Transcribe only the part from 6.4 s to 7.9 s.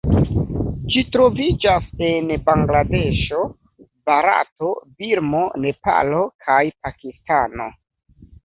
kaj Pakistano.